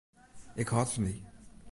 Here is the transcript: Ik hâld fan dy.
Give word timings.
Ik 0.61 0.69
hâld 0.75 0.89
fan 0.93 1.05
dy. 1.07 1.17